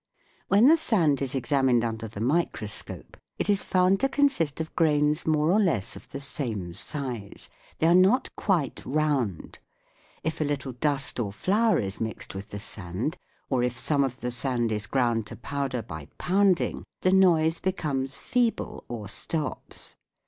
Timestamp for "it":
3.37-3.51